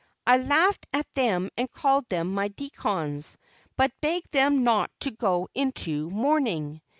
[0.25, 3.37] I laughed at them and called them my deacons,
[3.77, 6.81] but begged them not to go into mourning.